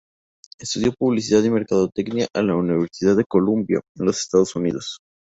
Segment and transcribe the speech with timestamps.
[0.57, 4.97] Estudió publicidad y mercadotecnia en la Universidad de Columbia, en los Estados Unidos.